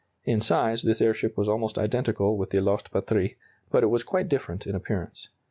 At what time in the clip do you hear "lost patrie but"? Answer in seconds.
2.59-3.83